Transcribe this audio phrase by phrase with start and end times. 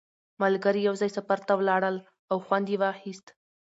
[0.41, 1.95] ملګري یو ځای سفر ته ولاړل
[2.31, 3.25] او خوند یې واخیست